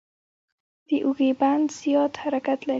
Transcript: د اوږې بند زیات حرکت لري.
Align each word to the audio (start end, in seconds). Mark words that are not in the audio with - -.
د 0.87 0.89
اوږې 1.05 1.31
بند 1.39 1.67
زیات 1.79 2.13
حرکت 2.21 2.59
لري. 2.63 2.69